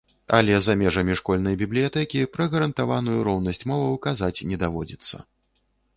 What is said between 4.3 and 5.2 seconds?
не даводзіцца.